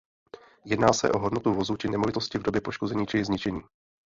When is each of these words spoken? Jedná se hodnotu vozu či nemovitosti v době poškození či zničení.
Jedná 0.65 0.93
se 0.93 1.09
hodnotu 1.17 1.53
vozu 1.53 1.77
či 1.77 1.87
nemovitosti 1.89 2.37
v 2.37 2.41
době 2.43 2.61
poškození 2.61 3.07
či 3.07 3.25
zničení. 3.25 3.61